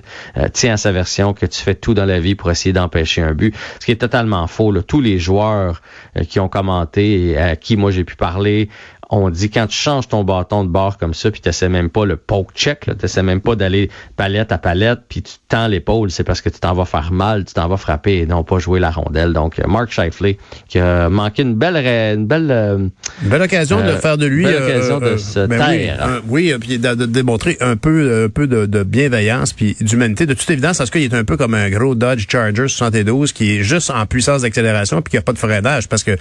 tient 0.54 0.74
à 0.74 0.78
sa 0.78 0.92
version 0.92 1.34
que 1.34 1.46
tu 1.46 1.62
fais 1.62 1.76
tout 1.76 1.94
dans 1.96 2.06
la 2.06 2.20
vie 2.20 2.36
pour 2.36 2.52
essayer 2.52 2.74
d'empêcher 2.74 3.22
un 3.22 3.34
but, 3.34 3.56
ce 3.80 3.86
qui 3.86 3.92
est 3.92 4.02
totalement 4.02 4.46
faux. 4.48 4.72
Tous 4.82 5.02
les 5.02 5.18
joueurs 5.20 5.82
qui 6.30 6.40
ont 6.40 6.50
commenté 6.50 7.30
et 7.30 7.38
à 7.38 7.56
qui 7.56 7.76
moi 7.76 7.92
j'ai 7.92 8.04
pu 8.04 8.16
parler 8.16 8.70
on 9.14 9.30
dit 9.30 9.50
quand 9.52 9.68
tu 9.68 9.78
changes 9.78 10.08
ton 10.08 10.24
bâton 10.24 10.64
de 10.64 10.70
bord 10.70 10.98
comme 10.98 11.14
ça, 11.14 11.30
puis 11.30 11.40
tu 11.40 11.48
n'essaies 11.48 11.70
même 11.70 11.90
pas 11.90 12.06
le 12.06 12.18
poke 12.18 12.52
check, 12.56 12.82
tu 12.82 12.92
n'essaies 13.02 13.22
même 13.22 13.42
pas 13.42 13.56
d'aller 13.56 13.90
palette 14.16 14.52
à 14.52 14.58
palette, 14.58 15.02
puis 15.08 15.22
tu 15.22 15.34
tends 15.48 15.68
l'épaule, 15.68 16.10
c'est 16.10 16.24
parce 16.24 16.42
que 16.42 16.50
tu 16.50 16.60
t'en 16.60 16.74
vas 16.74 16.86
faire 16.86 17.12
mal, 17.12 17.46
tu 17.46 17.54
t'en 17.54 17.68
vas 17.68 17.78
frapper 17.78 18.18
et 18.18 18.26
non 18.26 18.44
pas 18.44 18.58
jouer 18.58 18.80
la 18.80 18.90
rondelle. 18.90 19.34
Donc, 19.34 19.60
euh, 19.60 19.68
Mark 19.68 19.92
Shifley, 19.92 20.38
qui 20.68 20.80
a 20.80 21.10
manqué 21.10 21.44
une 21.44 21.54
belle... 21.54 21.78
Une 22.16 22.26
belle, 22.26 22.50
euh, 22.50 22.88
belle 23.22 23.42
occasion 23.42 23.78
de 23.82 23.84
euh, 23.84 23.98
faire 24.00 24.18
de 24.18 24.26
lui... 24.26 24.46
Belle 24.46 24.64
occasion 24.64 25.00
de 25.00 25.18
se 25.18 25.46
ben 25.46 25.60
taire. 25.60 26.22
Oui, 26.28 26.52
puis 26.60 26.80
de, 26.80 27.06
démontrer 27.06 27.58
un 27.62 27.76
peu, 27.76 28.26
un 28.26 28.30
peu 28.30 28.48
de, 28.48 28.84
bienveillance 28.84 29.54
puis 29.54 29.78
d'humanité. 29.80 30.26
De 30.26 30.34
toute 30.34 30.50
évidence, 30.50 30.80
parce 30.80 30.90
qu'il 30.90 31.04
est 31.04 31.14
un 31.14 31.24
peu 31.24 31.38
comme 31.38 31.54
un 31.54 31.70
gros 31.70 31.94
Dodge 31.94 32.26
Charger 32.28 32.68
72 32.68 33.32
qui 33.32 33.58
est 33.58 33.64
juste 33.64 33.92
en 33.92 34.06
puissance 34.08 34.42
d'accélération 34.42 35.02
puis 35.02 35.12
qui 35.12 35.18
a 35.18 35.22
pas 35.22 35.34
de 35.34 35.38
freinage, 35.38 35.88
parce 35.88 36.04
que 36.04 36.18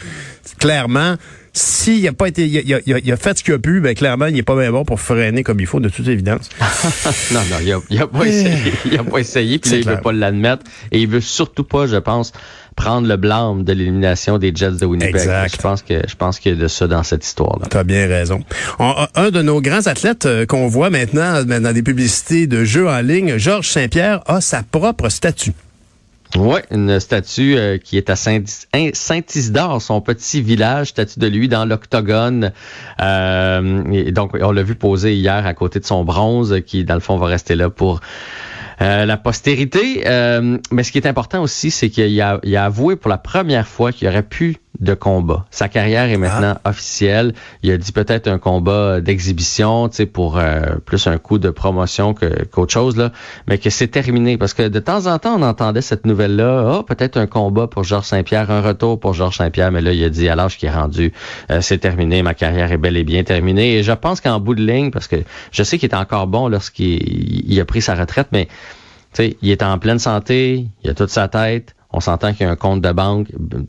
clairement 0.59 1.17
s'il 1.55 2.07
a 2.09 2.13
pas 2.13 2.29
été, 2.29 2.47
il 2.47 2.75
a, 2.75 2.81
il 2.85 3.13
a, 3.13 3.17
fait 3.17 3.37
ce 3.37 3.45
qu'il 3.45 3.53
a 3.53 3.59
pu, 3.59 3.81
ben 3.81 3.95
clairement, 3.95 4.27
il 4.27 4.39
est 4.39 4.43
pas 4.43 4.57
bien 4.57 4.71
bon 4.71 4.85
pour 4.85 5.01
freiner 5.01 5.43
comme 5.43 5.61
il 5.61 5.67
faut, 5.67 5.81
de 5.81 5.91
toute 5.91 6.09
évidence. 6.09 6.49
non, 7.31 7.41
non, 7.51 7.57
il 7.63 7.73
a, 7.73 7.81
il 7.91 8.01
a 8.01 8.07
pas 8.07 8.25
essayé. 8.25 8.73
Il 8.87 8.99
a 8.99 9.05
pas 9.05 9.19
essayé, 9.19 9.59
puis 9.59 9.71
là, 9.71 9.77
il 9.79 9.85
veut 9.87 10.01
pas 10.01 10.13
l'admettre. 10.13 10.65
Et 10.93 11.01
il 11.01 11.09
veut 11.09 11.21
surtout 11.21 11.65
pas, 11.65 11.87
je 11.87 11.97
pense, 11.97 12.33
prendre 12.75 13.07
le 13.07 13.17
blâme 13.17 13.65
de 13.65 13.73
l'élimination 13.73 14.39
des 14.39 14.53
Jets 14.55 14.73
de 14.73 14.87
Winnipeg. 14.87 15.15
Exact. 15.15 15.55
Je 15.55 15.61
pense 15.61 15.83
que 15.83 15.95
je 16.09 16.15
pense 16.17 16.39
qu'il 16.39 16.55
y 16.55 16.59
a 16.59 16.59
de 16.59 16.69
ça 16.69 16.87
dans 16.87 17.03
cette 17.03 17.25
histoire-là. 17.25 17.67
Tu 17.71 17.77
as 17.77 17.85
bien 17.85 18.07
raison. 18.07 18.43
un 18.79 19.31
de 19.31 19.43
nos 19.43 19.61
grands 19.61 19.87
athlètes 19.87 20.27
euh, 20.27 20.47
qu'on 20.47 20.69
voit 20.69 20.89
maintenant 20.89 21.45
dans 21.45 21.75
des 21.75 21.83
publicités 21.83 22.47
de 22.47 22.65
jeux 22.65 22.89
en 22.89 23.01
ligne, 23.01 23.37
Georges 23.37 23.69
Saint-Pierre, 23.69 24.23
a 24.27 24.41
sa 24.41 24.63
propre 24.63 25.11
statue. 25.11 25.53
Oui, 26.39 26.61
une 26.71 26.99
statue 26.99 27.57
euh, 27.59 27.77
qui 27.77 27.99
est 27.99 28.09
à 28.09 28.17
Saint-Isidore, 28.17 29.83
son 29.83 30.01
petit 30.01 30.41
village, 30.41 30.89
statue 30.89 31.19
de 31.19 31.27
lui 31.27 31.47
dans 31.47 31.67
l'octogone. 31.67 32.53
Euh, 33.01 34.11
donc, 34.13 34.37
on 34.41 34.51
l'a 34.51 34.63
vu 34.63 34.75
poser 34.75 35.15
hier 35.15 35.45
à 35.47 35.53
côté 35.53 35.79
de 35.79 35.85
son 35.85 36.05
bronze, 36.05 36.61
qui, 36.67 36.85
dans 36.85 36.95
le 36.95 37.01
fond, 37.01 37.19
va 37.19 37.27
rester 37.27 37.55
là 37.55 37.69
pour 37.69 38.01
euh, 38.81 39.05
la 39.05 39.17
postérité. 39.19 40.05
Mais 40.71 40.83
ce 40.83 40.91
qui 40.91 40.99
est 40.99 41.07
important 41.07 41.43
aussi, 41.43 41.71
c'est 41.71 41.91
qu'il 41.91 42.19
a, 42.21 42.41
a 42.43 42.65
avoué 42.65 42.97
pour 42.97 43.11
la 43.11 43.19
première 43.19 43.69
fois 43.69 43.93
qu'il 43.93 44.09
aurait 44.09 44.23
pu 44.23 44.57
de 44.83 44.95
combat. 44.95 45.47
Sa 45.51 45.69
carrière 45.69 46.11
est 46.11 46.17
maintenant 46.17 46.57
ah. 46.65 46.71
officielle. 46.71 47.35
Il 47.63 47.71
a 47.71 47.79
dit 47.79 47.93
peut-être 47.93 48.27
un 48.27 48.39
combat 48.39 49.01
d'exhibition, 49.01 49.89
tu 49.89 49.97
sais, 49.97 50.07
pour 50.07 50.39
euh, 50.39 50.77
plus 50.85 51.07
un 51.07 51.19
coup 51.19 51.39
de 51.39 51.51
promotion 51.51 52.15
que, 52.15 52.45
qu'autre 52.47 52.73
chose, 52.73 52.97
là, 52.97 53.13
mais 53.47 53.59
que 53.59 53.71
c'est 53.71 53.87
terminé. 53.87 54.37
Parce 54.37 54.55
que 54.55 54.67
de 54.67 54.79
temps 54.81 55.07
en 55.07 55.19
temps, 55.21 55.37
on 55.39 55.43
entendait 55.43 55.83
cette 55.83 56.05
nouvelle-là, 56.05 56.79
oh, 56.79 56.83
peut-être 56.83 57.17
un 57.17 57.29
combat 57.29 57.69
pour 57.69 57.85
Georges 57.85 58.07
Saint-Pierre, 58.07 58.51
un 58.51 58.61
retour 58.61 58.99
pour 58.99 59.15
Georges 59.15 59.37
Saint-Pierre, 59.37 59.71
mais 59.71 59.81
là, 59.81 59.93
il 59.93 60.03
a 60.03 60.11
dit 60.11 60.29
à 60.29 60.35
l'âge 60.35 60.59
qui 60.59 60.67
est 60.67 60.71
rendu, 60.71 61.13
euh, 61.51 61.61
c'est 61.61 61.79
terminé, 61.79 62.23
ma 62.23 62.35
carrière 62.35 62.73
est 62.73 62.77
bel 62.77 62.97
et 62.97 63.05
bien 63.05 63.23
terminée. 63.23 63.79
Et 63.79 63.83
je 63.85 63.93
pense 63.93 64.21
qu'en 64.21 64.41
bout 64.41 64.57
de 64.57 64.67
ligne, 64.67 64.91
parce 64.91 65.07
que 65.07 65.17
je 65.53 65.63
sais 65.63 65.79
qu'il 65.79 65.91
est 65.91 65.95
encore 65.95 66.27
bon 66.27 66.49
lorsqu'il 66.49 67.49
il 67.49 67.61
a 67.61 67.65
pris 67.65 67.83
sa 67.83 67.95
retraite, 67.95 68.29
mais 68.33 68.47
tu 69.15 69.23
sais, 69.23 69.37
il 69.43 69.51
est 69.51 69.63
en 69.63 69.79
pleine 69.79 70.01
santé, 70.01 70.67
il 70.83 70.91
a 70.91 70.95
toute 70.95 71.11
sa 71.11 71.29
tête 71.29 71.77
on 71.93 72.01
s'entend 72.01 72.33
qu'il 72.33 72.47
y 72.47 72.49
a 72.49 72.53
un 72.53 72.57
compte 72.57 72.81
de 72.81 72.93
banque 72.93 73.29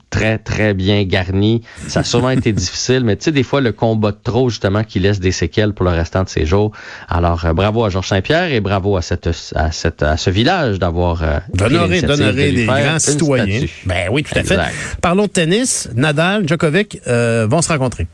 très, 0.09 0.37
très 0.37 0.73
bien 0.73 1.03
garni. 1.03 1.61
Ça 1.87 2.01
a 2.01 2.03
sûrement 2.03 2.29
été 2.29 2.51
difficile, 2.53 3.03
mais 3.03 3.15
tu 3.15 3.25
sais, 3.25 3.31
des 3.31 3.43
fois, 3.43 3.61
le 3.61 3.71
combat 3.71 4.11
de 4.11 4.17
trop, 4.23 4.49
justement, 4.49 4.83
qui 4.83 4.99
laisse 4.99 5.19
des 5.19 5.31
séquelles 5.31 5.73
pour 5.73 5.85
le 5.85 5.91
restant 5.91 6.23
de 6.23 6.29
ses 6.29 6.45
jours. 6.45 6.71
Alors, 7.09 7.45
euh, 7.45 7.53
bravo 7.53 7.83
à 7.83 7.89
Georges 7.89 8.07
Saint-Pierre 8.07 8.51
et 8.51 8.61
bravo 8.61 8.97
à, 8.97 9.01
cette, 9.01 9.29
à, 9.55 9.71
cette, 9.71 10.03
à 10.03 10.17
ce 10.17 10.29
village 10.29 10.79
d'avoir 10.79 11.23
euh, 11.23 11.39
d'honorer, 11.53 12.01
des 12.01 12.65
grands 12.65 12.99
citoyens. 12.99 13.65
Ben 13.85 14.09
oui, 14.11 14.23
tout 14.23 14.37
à 14.37 14.43
fait. 14.43 14.59
Parlons 15.01 15.23
de 15.23 15.29
tennis. 15.29 15.89
Nadal, 15.95 16.47
Djokovic 16.47 16.99
euh, 17.07 17.47
vont 17.49 17.61
se 17.61 17.69
rencontrer. 17.69 18.07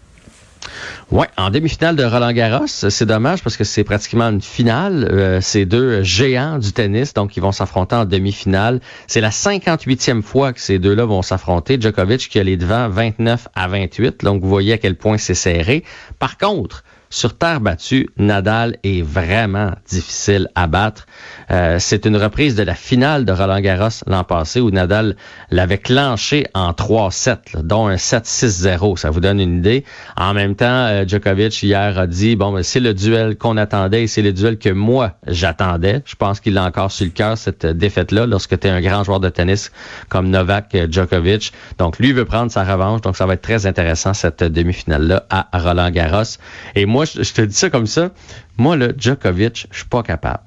Ouais, 1.12 1.26
en 1.38 1.50
demi-finale 1.50 1.96
de 1.96 2.04
Roland 2.04 2.32
Garros, 2.34 2.68
c'est 2.68 3.06
dommage 3.08 3.42
parce 3.42 3.58
que 3.58 3.64
c'est 3.64 3.84
pratiquement 3.84 4.30
une 4.30 4.42
finale. 4.42 5.08
Euh, 5.12 5.42
ces 5.42 5.66
deux 5.66 6.04
géants 6.04 6.60
du 6.60 6.72
tennis, 6.72 7.16
donc 7.16 7.36
ils 7.36 7.40
vont 7.40 7.52
s'affronter 7.52 7.96
en 7.96 8.06
demi-finale. 8.06 8.80
C'est 9.08 9.20
la 9.20 9.32
58e 9.32 10.22
fois 10.22 10.54
que 10.54 10.62
ces 10.62 10.78
deux-là 10.78 11.06
vont 11.06 11.24
s'affronter. 11.24 11.82
Djokovic 11.82 12.30
qui 12.30 12.38
a 12.40 12.44
les 12.44 12.58
devants 12.58 12.90
29 12.90 13.48
à 13.56 13.68
28, 13.68 14.24
donc 14.24 14.44
vous 14.44 14.50
voyez 14.50 14.74
à 14.74 14.78
quel 14.78 14.96
point 14.96 15.18
c'est 15.18 15.34
serré. 15.34 15.84
Par 16.20 16.38
contre, 16.38 16.84
sur 17.12 17.36
terre 17.36 17.60
battue, 17.60 18.10
Nadal 18.18 18.78
est 18.84 19.02
vraiment 19.02 19.72
difficile 19.90 20.48
à 20.54 20.68
battre. 20.68 21.08
Euh, 21.50 21.78
c'est 21.80 22.06
une 22.06 22.16
reprise 22.16 22.56
de 22.56 22.62
la 22.62 22.76
finale 22.76 23.26
de 23.26 23.32
Roland 23.32 23.60
Garros 23.62 23.90
l'an 24.06 24.24
passé 24.24 24.62
où 24.62 24.70
Nadal 24.70 25.16
l'avait 25.50 25.80
clenché 25.80 26.46
en 26.54 26.72
3-7, 26.72 27.64
dont 27.64 27.88
un 27.88 27.96
7-6-0. 27.96 28.98
Ça 28.98 29.10
vous 29.10 29.22
donne 29.22 29.40
une 29.40 29.58
idée. 29.58 29.86
En 30.18 30.36
même 30.36 30.56
temps, 30.56 30.66
euh, 30.68 31.04
Djokovic 31.08 31.64
hier 31.64 31.98
a 31.98 32.06
dit, 32.06 32.36
bon, 32.36 32.54
ben, 32.54 32.62
c'est 32.62 32.80
le 32.80 32.94
duel 32.94 33.38
qu'on 33.38 33.58
attendait 33.58 34.04
et 34.04 34.08
c'est 34.08 34.22
le 34.22 34.32
duel 34.32 34.60
que 34.60 34.70
moi 34.70 35.14
j'attendais. 35.26 36.04
Je 36.06 36.16
pense 36.16 36.40
qu'il 36.40 36.58
a 36.60 36.64
encore 36.64 36.92
sur 36.92 37.06
le 37.06 37.12
cœur 37.12 37.40
cette 37.40 37.66
défaite-là 37.66 38.28
lorsque 38.28 38.60
tu 38.60 38.68
es 38.68 38.70
un 38.70 38.82
grand 38.82 39.04
joueur 39.04 39.20
de 39.20 39.30
tennis 39.30 39.72
comme 40.10 40.30
Novak 40.30 40.78
Djokovic. 40.92 41.54
Donc 41.80 41.98
lui 41.98 42.12
veut 42.12 42.26
prendre 42.26 42.52
sa 42.52 42.64
revanche. 42.64 43.02
Donc 43.02 43.18
ça 43.18 43.26
va 43.26 43.34
être 43.34 43.42
très 43.42 43.66
intéressant 43.66 44.14
cette 44.14 44.44
demi-finale-là 44.44 45.26
à 45.32 45.48
Roland 45.54 45.90
Garros. 45.90 46.38
Et 46.76 46.86
moi, 46.86 46.99
moi, 47.00 47.06
je, 47.06 47.32
te 47.32 47.42
dis 47.42 47.56
ça 47.56 47.70
comme 47.70 47.88
ça. 47.88 48.12
Moi, 48.58 48.76
le 48.76 48.94
Djokovic, 48.98 49.68
je 49.72 49.78
suis 49.78 49.88
pas 49.88 50.04
capable. 50.04 50.42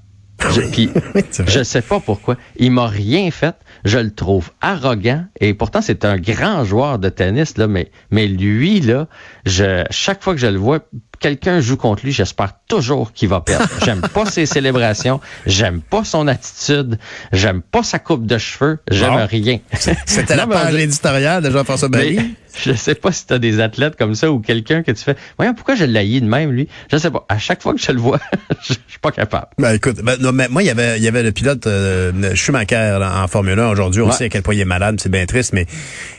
Je, 0.50 0.60
puis, 0.60 0.90
je 1.46 1.62
sais 1.62 1.80
pas 1.80 1.98
pourquoi. 1.98 2.36
Il 2.56 2.72
m'a 2.72 2.88
rien 2.88 3.30
fait. 3.30 3.54
Je 3.86 3.96
le 3.96 4.12
trouve 4.12 4.50
arrogant. 4.60 5.24
Et 5.40 5.54
pourtant, 5.54 5.80
c'est 5.80 6.04
un 6.04 6.18
grand 6.18 6.62
joueur 6.62 6.98
de 6.98 7.08
tennis, 7.08 7.56
là, 7.56 7.68
mais, 7.68 7.90
mais 8.10 8.26
lui, 8.26 8.80
là, 8.80 9.08
je, 9.46 9.82
chaque 9.88 10.22
fois 10.22 10.34
que 10.34 10.40
je 10.40 10.46
le 10.46 10.58
vois, 10.58 10.80
quelqu'un 11.20 11.60
joue 11.60 11.78
contre 11.78 12.04
lui, 12.04 12.12
j'espère 12.12 12.52
toujours 12.68 13.14
qu'il 13.14 13.30
va 13.30 13.40
perdre. 13.40 13.66
J'aime 13.82 14.02
pas 14.02 14.26
ses 14.26 14.44
célébrations, 14.44 15.20
j'aime 15.46 15.80
pas 15.80 16.04
son 16.04 16.28
attitude, 16.28 16.98
j'aime 17.32 17.62
pas 17.62 17.82
sa 17.82 17.98
coupe 17.98 18.26
de 18.26 18.36
cheveux, 18.36 18.78
j'aime 18.90 19.26
rien. 19.30 19.60
C'était 20.04 20.36
la 20.36 20.46
page 20.46 20.74
éditoriale 20.74 21.42
de 21.42 21.50
Jean-François 21.50 21.88
Barry. 21.88 22.34
Je 22.56 22.72
sais 22.72 22.94
pas 22.94 23.12
si 23.12 23.26
tu 23.26 23.32
as 23.34 23.38
des 23.38 23.60
athlètes 23.60 23.96
comme 23.96 24.14
ça 24.14 24.30
ou 24.30 24.40
quelqu'un 24.40 24.82
que 24.82 24.92
tu 24.92 25.02
fais. 25.02 25.16
Voyons, 25.38 25.54
pourquoi 25.54 25.74
je 25.74 25.84
l'haïs 25.84 26.20
de 26.20 26.26
même, 26.26 26.50
lui? 26.50 26.68
Je 26.90 26.96
sais 26.96 27.10
pas. 27.10 27.24
À 27.28 27.38
chaque 27.38 27.62
fois 27.62 27.74
que 27.74 27.80
je 27.80 27.92
le 27.92 27.98
vois, 27.98 28.20
je 28.62 28.74
suis 28.74 28.98
pas 29.00 29.10
capable. 29.10 29.48
Ben, 29.58 29.74
écoute, 29.74 30.02
ben, 30.02 30.16
non, 30.20 30.32
mais 30.32 30.48
moi, 30.48 30.62
il 30.62 30.66
y 30.66 30.70
avait, 30.70 30.98
il 30.98 31.02
y 31.02 31.08
avait 31.08 31.22
le 31.22 31.32
pilote 31.32 31.66
euh, 31.66 32.34
Schumacher 32.34 32.98
en 33.02 33.26
Formule 33.28 33.58
1 33.58 33.68
aujourd'hui. 33.70 34.02
On 34.02 34.12
sait 34.12 34.24
à 34.24 34.28
quel 34.28 34.42
point 34.42 34.54
il 34.54 34.60
est 34.60 34.66
malade, 34.66 35.00
c'est 35.00 35.08
bien 35.08 35.26
triste, 35.26 35.52
mais 35.52 35.66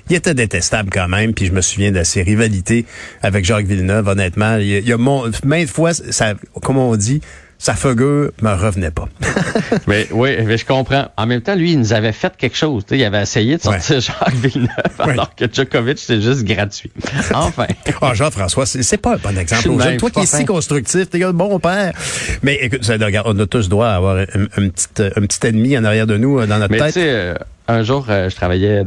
il 0.09 0.15
était 0.15 0.33
détestable 0.33 0.89
quand 0.91 1.07
même. 1.07 1.33
Puis 1.33 1.45
je 1.45 1.51
me 1.51 1.61
souviens 1.61 1.91
de 1.91 2.03
ses 2.03 2.23
rivalités 2.23 2.85
avec 3.21 3.45
Jacques 3.45 3.65
Villeneuve, 3.65 4.07
honnêtement. 4.07 4.57
Il, 4.57 4.67
y 4.67 4.75
a, 4.75 4.79
il 4.79 4.87
y 4.87 4.93
a 4.93 4.97
mon, 4.97 5.29
maintes 5.45 5.69
fois, 5.69 5.93
ça, 5.93 6.33
comme 6.61 6.77
on 6.77 6.95
dit, 6.95 7.21
sa 7.63 7.75
figure 7.75 8.31
me 8.41 8.53
revenait 8.61 8.91
pas. 8.91 9.07
mais 9.87 10.05
oui, 10.11 10.31
mais 10.45 10.57
je 10.57 10.65
comprends. 10.65 11.07
En 11.15 11.25
même 11.25 11.39
temps, 11.39 11.55
lui, 11.55 11.71
il 11.71 11.79
nous 11.79 11.93
avait 11.93 12.11
fait 12.11 12.35
quelque 12.35 12.57
chose. 12.57 12.83
il 12.91 13.01
avait 13.05 13.21
essayé 13.21 13.55
de 13.55 13.61
sortir 13.61 14.01
Jacques 14.01 14.33
Villeneuve, 14.33 14.67
alors 14.99 15.33
que 15.33 15.45
Djokovic, 15.49 15.97
c'est 15.97 16.21
juste 16.21 16.43
gratuit. 16.43 16.91
Enfin. 17.33 17.67
Ah, 18.01 18.13
Jean-François, 18.13 18.65
c'est 18.65 18.97
pas 18.97 19.13
un 19.13 19.17
bon 19.17 19.37
exemple. 19.37 19.97
Toi 19.97 20.09
qui 20.09 20.19
es 20.19 20.25
si 20.25 20.43
constructif, 20.43 21.09
t'es 21.09 21.23
un 21.23 21.31
bon 21.31 21.57
père. 21.59 21.93
Mais 22.41 22.55
écoute, 22.55 22.81
on 23.25 23.39
a 23.39 23.45
tous 23.45 23.69
droit 23.69 23.87
à 23.87 23.95
avoir 23.95 24.17
un, 24.17 24.25
petit, 24.25 24.87
un 24.97 25.21
petit 25.21 25.47
ennemi 25.47 25.77
en 25.77 25.85
arrière 25.85 26.05
de 26.05 26.17
nous 26.17 26.39
euh, 26.39 26.45
dans 26.45 26.59
notre 26.59 26.75
tête. 26.75 27.39
Un 27.67 27.81
jour, 27.83 28.07
euh, 28.09 28.29
je 28.29 28.35
travaillais 28.35 28.83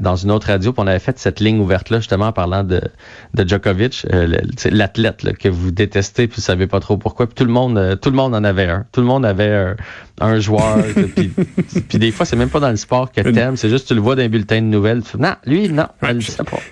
dans 0.00 0.16
une 0.16 0.32
autre 0.32 0.48
radio, 0.48 0.72
puis 0.72 0.82
on 0.82 0.88
avait 0.88 0.98
fait 0.98 1.16
cette 1.16 1.38
ligne 1.38 1.60
ouverte-là, 1.60 1.98
justement, 1.98 2.26
en 2.26 2.32
parlant 2.32 2.64
de, 2.64 2.80
de 3.34 3.48
Djokovic, 3.48 4.04
euh, 4.12 4.26
l'athlète 4.68 5.22
que 5.38 5.48
vous 5.48 5.70
détestez, 5.70 6.26
puis 6.26 6.36
vous 6.36 6.42
savez 6.42 6.66
pas 6.66 6.80
trop 6.80 6.96
pourquoi. 6.96 7.26
Puis 7.26 7.36
tout 7.36 7.44
le 7.44 7.52
monde, 7.52 7.78
euh, 7.78 7.94
tout 7.94 8.10
le 8.10 8.16
monde 8.16 8.34
en 8.34 8.42
avait 8.42 8.66
un. 8.66 8.84
Tout 8.90 9.00
le 9.00 9.06
monde 9.06 9.24
avait 9.24 9.74
un, 10.20 10.40
joueur. 10.40 10.78
puis, 11.14 11.30
puis, 11.88 11.98
des 11.98 12.10
fois, 12.10 12.26
c'est 12.26 12.34
même 12.34 12.48
pas 12.48 12.58
dans 12.58 12.70
le 12.70 12.76
sport 12.76 13.12
que 13.12 13.20
t'aimes, 13.20 13.56
c'est 13.56 13.68
juste 13.68 13.86
tu 13.86 13.94
le 13.94 14.00
vois 14.00 14.16
dans 14.16 14.22
un 14.22 14.28
bulletin 14.28 14.56
de 14.56 14.66
nouvelles. 14.66 15.02
non, 15.16 15.34
lui, 15.44 15.68
non, 15.68 15.86
pas. 16.00 16.08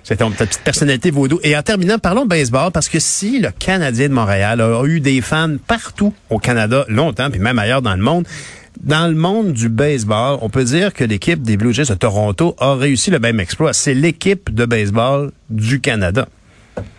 C'est 0.03 0.17
ta 0.17 0.25
petite 0.25 0.61
personnalité 0.61 1.09
vaudou. 1.09 1.39
Et 1.41 1.55
en 1.55 1.61
terminant, 1.61 1.99
parlons 1.99 2.23
de 2.23 2.29
baseball, 2.29 2.71
parce 2.73 2.89
que 2.89 2.99
si 2.99 3.39
le 3.39 3.51
Canadien 3.51 4.09
de 4.09 4.13
Montréal 4.13 4.59
a 4.59 4.83
eu 4.85 4.99
des 4.99 5.21
fans 5.21 5.55
partout 5.67 6.13
au 6.29 6.37
Canada 6.37 6.83
longtemps, 6.89 7.29
puis 7.29 7.39
même 7.39 7.59
ailleurs 7.59 7.81
dans 7.81 7.95
le 7.95 8.03
monde, 8.03 8.25
dans 8.83 9.07
le 9.07 9.15
monde 9.15 9.53
du 9.53 9.69
baseball, 9.69 10.37
on 10.41 10.49
peut 10.49 10.63
dire 10.63 10.93
que 10.93 11.03
l'équipe 11.03 11.41
des 11.41 11.57
Blue 11.57 11.73
Jays 11.73 11.85
de 11.85 11.95
Toronto 11.95 12.55
a 12.59 12.75
réussi 12.75 13.11
le 13.11 13.19
même 13.19 13.39
exploit. 13.39 13.73
C'est 13.73 13.93
l'équipe 13.93 14.53
de 14.53 14.65
baseball 14.65 15.31
du 15.49 15.79
Canada. 15.79 16.27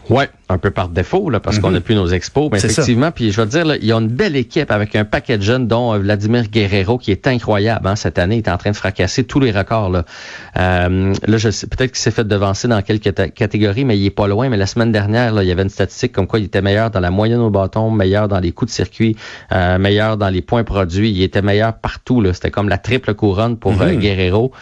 Ouais, 0.09 0.29
un 0.49 0.59
peu 0.59 0.71
par 0.71 0.89
défaut, 0.89 1.31
là, 1.31 1.41
parce 1.41 1.59
qu'on 1.59 1.71
n'a 1.71 1.79
mhm. 1.79 1.85
plus 1.85 1.95
nos 1.97 2.07
expos. 2.07 2.49
Mais 2.53 2.59
effectivement, 2.59 3.11
puis 3.11 3.33
je 3.33 3.41
veux 3.41 3.47
dire, 3.47 3.65
là, 3.65 3.77
il 3.77 3.85
y 3.85 3.93
a 3.93 3.97
une 3.97 4.09
belle 4.09 4.37
équipe 4.37 4.71
avec 4.71 4.95
un 4.95 5.05
paquet 5.05 5.39
de 5.39 5.43
jeunes, 5.43 5.67
dont 5.67 5.95
euh, 5.95 5.99
Vladimir 5.99 6.49
Guerrero, 6.49 6.99
qui 6.99 7.11
est 7.11 7.27
incroyable. 7.27 7.89
Hein, 7.89 7.97
cette 7.97 8.19
année, 8.19 8.37
il 8.37 8.39
est 8.39 8.49
en 8.49 8.57
train 8.57 8.71
de 8.71 8.77
fracasser 8.77 9.25
tous 9.25 9.41
les 9.41 9.51
records. 9.51 9.91
Là, 9.91 10.05
euh, 10.59 11.15
là 11.27 11.37
je 11.37 11.51
sais 11.51 11.67
peut-être 11.67 11.91
qu'il 11.93 12.01
s'est 12.01 12.13
fait 12.13 12.27
devancer 12.27 12.69
dans 12.69 12.81
quelques 12.83 13.13
catégories, 13.35 13.85
mais 13.85 13.99
il 13.99 14.07
est 14.07 14.11
pas 14.11 14.29
loin. 14.29 14.49
Mais 14.49 14.57
la 14.57 14.67
semaine 14.67 14.93
dernière, 14.93 15.33
là, 15.33 15.43
il 15.43 15.49
y 15.49 15.53
avait 15.53 15.63
une 15.63 15.69
statistique 15.69 16.13
comme 16.13 16.27
quoi 16.27 16.39
il 16.39 16.45
était 16.45 16.63
meilleur 16.63 16.91
dans 16.91 17.01
la 17.01 17.11
moyenne 17.11 17.41
au 17.41 17.51
bâton, 17.51 17.91
meilleur 17.91 18.29
dans 18.29 18.39
les 18.39 18.53
coups 18.53 18.71
de 18.71 18.75
circuit, 18.75 19.17
euh, 19.53 19.79
meilleur 19.79 20.17
dans 20.17 20.29
les 20.29 20.43
points 20.43 20.65
produits. 20.65 21.11
Il 21.11 21.23
était 21.23 21.43
meilleur 21.43 21.75
partout. 21.75 22.23
C'était 22.33 22.51
comme 22.51 22.69
la 22.69 22.79
triple 22.79 23.15
couronne 23.15 23.57
pour 23.57 23.81
euh, 23.83 23.93
mhm. 23.93 23.99
Guerrero. 23.99 24.53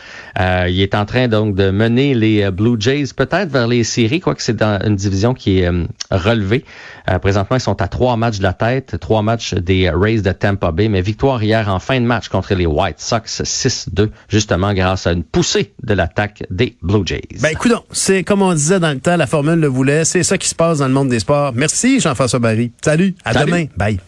Euh, 0.41 0.67
il 0.71 0.81
est 0.81 0.95
en 0.95 1.05
train 1.05 1.29
donc 1.29 1.55
de 1.55 1.71
mener 1.71 2.15
les 2.15 2.51
Blue 2.51 2.77
Jays 2.79 3.13
peut-être 3.15 3.51
vers 3.51 3.69
les 3.69 3.85
séries, 3.85 4.21
quoique 4.21 4.43
c'est 4.43 4.57
dans 4.57 4.81
une 4.85 4.97
division 4.97 5.34
qui 5.35 5.61
est 5.61 5.67
euh, 5.67 5.87
relevé. 6.11 6.65
Euh, 7.11 7.19
présentement, 7.19 7.57
ils 7.57 7.61
sont 7.61 7.81
à 7.83 7.89
trois 7.89 8.17
matchs 8.17 8.39
de 8.39 8.43
la 8.43 8.53
tête, 8.53 8.99
trois 9.01 9.23
matchs 9.23 9.55
des 9.55 9.91
Rays 9.91 10.23
de 10.23 10.33
Tampa 10.33 10.73
Bay, 10.73 10.89
mais 10.89 11.03
victoire 11.03 11.43
hier 11.43 11.69
en 11.69 11.79
fin 11.79 12.01
de 12.01 12.07
match 12.07 12.29
contre 12.29 12.55
les 12.55 12.67
White 12.67 13.01
Sox 13.01 13.43
6-2, 13.43 14.11
justement 14.29 14.73
grâce 14.73 15.07
à 15.07 15.13
une 15.13 15.25
poussée 15.25 15.75
de 15.83 15.95
l'attaque 15.95 16.45
des 16.51 16.77
Blue 16.83 17.03
Jays. 17.05 17.23
Ben 17.41 17.51
écoute, 17.51 17.73
c'est 17.93 18.25
comme 18.25 18.43
on 18.43 18.55
disait 18.55 18.81
dans 18.81 18.93
le 18.93 19.01
temps, 19.01 19.17
la 19.17 19.27
formule 19.27 19.61
le 19.61 19.69
voulait, 19.69 20.05
c'est 20.05 20.23
ça 20.23 20.39
qui 20.39 20.49
se 20.49 20.55
passe 20.55 20.79
dans 20.79 20.89
le 20.89 20.95
monde 20.95 21.09
des 21.09 21.21
sports. 21.21 21.53
Merci 21.55 22.01
Jean-François 22.01 22.39
Barry. 22.39 22.73
Salut, 22.83 23.15
à 23.25 23.35
demain. 23.35 23.67
Bye. 23.77 24.01